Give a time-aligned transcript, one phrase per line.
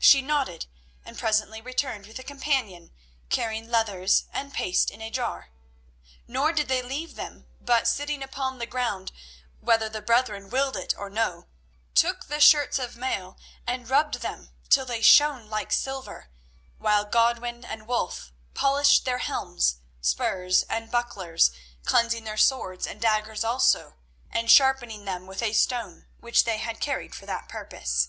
[0.00, 0.66] She nodded,
[1.04, 2.90] and presently returned with a companion
[3.28, 5.50] carrying leathers and paste in a jar.
[6.26, 9.12] Nor did they leave them, but, sitting upon the ground,
[9.60, 11.46] whether the brethren willed it or no,
[11.94, 16.28] took the shirts of mail and rubbed them till they shone like silver,
[16.78, 21.52] while Godwin and Wulf polished their helms, spurs, and bucklers,
[21.84, 23.94] cleansing their swords and daggers also,
[24.28, 28.08] and sharpening them with a stone which they carried for that purpose.